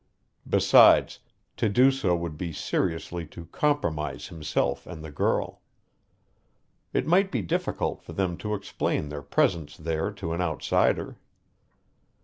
Besides, 0.49 1.19
to 1.57 1.69
do 1.69 1.91
so 1.91 2.15
would 2.15 2.35
be 2.35 2.51
seriously 2.51 3.27
to 3.27 3.45
compromise 3.45 4.29
himself 4.29 4.87
and 4.87 5.03
the 5.03 5.11
girl. 5.11 5.61
It 6.91 7.05
might 7.05 7.31
be 7.31 7.43
difficult 7.43 8.01
for 8.01 8.13
them 8.13 8.35
to 8.37 8.55
explain 8.55 9.09
their 9.09 9.21
presence 9.21 9.77
there 9.77 10.09
to 10.13 10.33
an 10.33 10.41
outsider. 10.41 11.19